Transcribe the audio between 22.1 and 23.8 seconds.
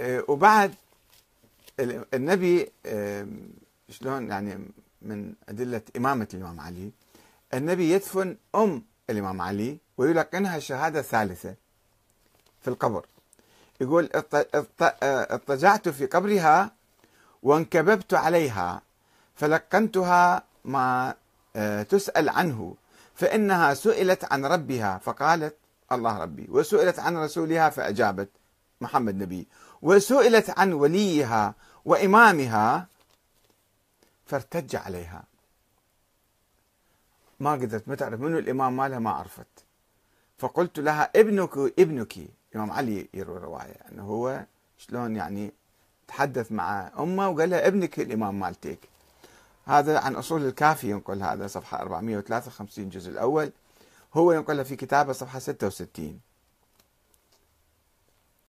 عنه فإنها